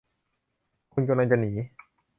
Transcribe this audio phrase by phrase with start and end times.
[0.93, 1.51] คุณกำลังจะหนี